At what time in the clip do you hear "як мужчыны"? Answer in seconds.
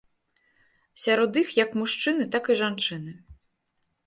1.63-2.27